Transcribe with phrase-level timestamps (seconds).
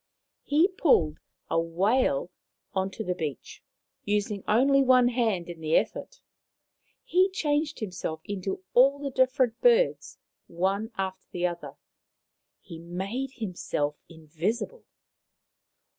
[0.41, 2.31] He pulled a whale
[2.73, 3.61] on to the beach,
[4.03, 6.19] using only one hand in the effort;
[7.03, 10.17] he changed himself into all the different birds,
[10.47, 11.75] one after another;
[12.61, 14.85] he made himself invisible.